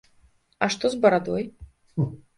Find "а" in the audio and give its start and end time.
0.65-0.69